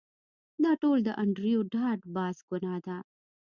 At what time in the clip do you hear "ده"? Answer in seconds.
2.85-2.97